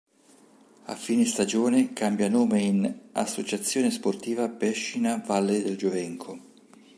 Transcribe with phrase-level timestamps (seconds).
[0.87, 6.53] A fine stagione cambia nome in "Associazione Sportiva Pescina Valle del Giovenco".